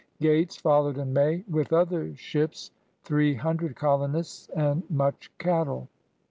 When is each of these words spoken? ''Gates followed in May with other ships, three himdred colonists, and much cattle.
''Gates 0.19 0.57
followed 0.57 0.97
in 0.97 1.13
May 1.13 1.43
with 1.47 1.71
other 1.71 2.15
ships, 2.15 2.71
three 3.03 3.35
himdred 3.35 3.75
colonists, 3.75 4.49
and 4.55 4.81
much 4.89 5.31
cattle. 5.37 5.89